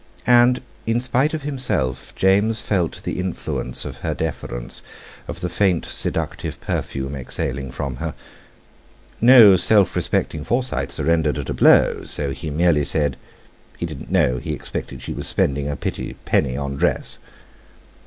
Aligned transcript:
And, 0.25 0.61
in 0.87 0.99
spite 0.99 1.35
of 1.35 1.43
himself, 1.43 2.11
James 2.15 2.63
felt 2.63 3.03
the 3.03 3.19
influence 3.19 3.85
of 3.85 3.97
her 3.97 4.15
deference, 4.15 4.81
of 5.27 5.41
the 5.41 5.47
faint 5.47 5.85
seductive 5.85 6.59
perfume 6.59 7.13
exhaling 7.13 7.69
from 7.69 7.97
her. 7.97 8.15
No 9.21 9.55
self 9.57 9.95
respecting 9.95 10.43
Forsyte 10.43 10.91
surrendered 10.91 11.37
at 11.37 11.51
a 11.51 11.53
blow; 11.53 12.03
so 12.03 12.31
he 12.31 12.49
merely 12.49 12.83
said: 12.83 13.15
He 13.77 13.85
didn't 13.85 14.09
know—he 14.09 14.53
expected 14.53 15.03
she 15.03 15.13
was 15.13 15.27
spending 15.27 15.69
a 15.69 15.75
pretty 15.75 16.13
penny 16.25 16.57
on 16.57 16.77
dress. 16.77 17.19